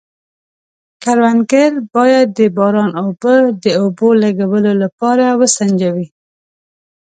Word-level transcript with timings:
کروندګر 1.03 1.71
باید 1.93 2.27
د 2.37 2.39
باران 2.57 2.89
اوبه 3.01 3.35
د 3.63 3.65
اوبو 3.81 4.07
لګولو 4.21 4.71
لپاره 4.83 5.25
وسنجوي. 5.39 6.07